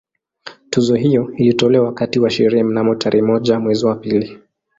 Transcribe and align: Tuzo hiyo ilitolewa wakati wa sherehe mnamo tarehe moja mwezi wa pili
Tuzo 0.69 0.95
hiyo 0.95 1.31
ilitolewa 1.37 1.85
wakati 1.85 2.19
wa 2.19 2.29
sherehe 2.29 2.63
mnamo 2.63 2.95
tarehe 2.95 3.23
moja 3.25 3.59
mwezi 3.59 3.85
wa 3.85 3.95
pili 3.95 4.39